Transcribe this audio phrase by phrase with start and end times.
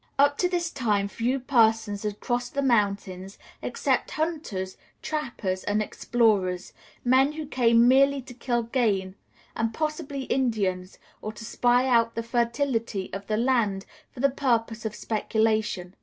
[0.17, 6.73] Up to this time few persons had crossed the mountains except hunters, trappers, and explorers
[7.05, 9.13] men who came merely to kill game,
[9.55, 14.85] and possibly Indians, or to spy out the fertility of the land for the purpose
[14.85, 15.95] of speculation.